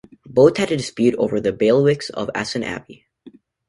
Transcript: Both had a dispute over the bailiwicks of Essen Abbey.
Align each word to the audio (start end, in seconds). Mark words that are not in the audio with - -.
Both 0.25 0.57
had 0.57 0.71
a 0.71 0.77
dispute 0.77 1.13
over 1.19 1.39
the 1.39 1.53
bailiwicks 1.53 2.09
of 2.09 2.31
Essen 2.33 2.63
Abbey. 2.63 3.05